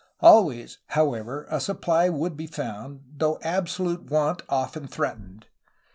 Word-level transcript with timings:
^' 0.01 0.03
Always, 0.19 0.79
however, 0.87 1.45
a 1.51 1.59
supply 1.59 2.09
would 2.09 2.35
be 2.35 2.47
found, 2.47 3.01
though 3.17 3.37
absolute 3.43 4.09
want 4.09 4.41
often 4.49 4.87
threatened. 4.87 5.45